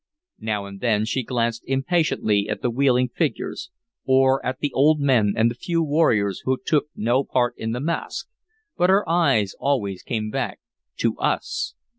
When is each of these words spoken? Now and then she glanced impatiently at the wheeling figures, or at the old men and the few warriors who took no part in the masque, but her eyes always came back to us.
Now 0.39 0.65
and 0.65 0.79
then 0.81 1.05
she 1.05 1.21
glanced 1.21 1.61
impatiently 1.67 2.49
at 2.49 2.63
the 2.63 2.71
wheeling 2.71 3.09
figures, 3.09 3.69
or 4.03 4.43
at 4.43 4.57
the 4.57 4.73
old 4.73 4.99
men 4.99 5.35
and 5.37 5.51
the 5.51 5.53
few 5.53 5.83
warriors 5.83 6.41
who 6.43 6.57
took 6.65 6.87
no 6.95 7.23
part 7.23 7.53
in 7.55 7.73
the 7.73 7.79
masque, 7.79 8.27
but 8.75 8.89
her 8.89 9.07
eyes 9.07 9.53
always 9.59 10.01
came 10.01 10.31
back 10.31 10.59
to 10.97 11.15
us. 11.19 11.75